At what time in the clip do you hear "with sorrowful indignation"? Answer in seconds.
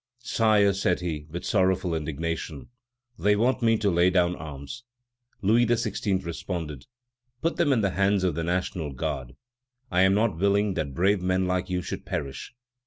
1.29-2.69